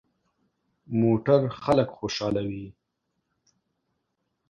[1.01, 2.65] موټر خلک خوشحالوي.